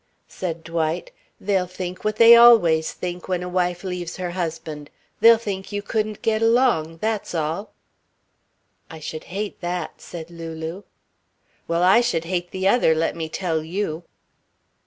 [0.27, 4.89] Said Dwight: "They'll think what they always think when a wife leaves her husband.
[5.19, 6.97] They'll think you couldn't get along.
[7.01, 7.71] That's all."
[8.89, 10.81] "I should hate that," said Lulu.
[11.67, 14.01] "Well, I should hate the other, let me tell you."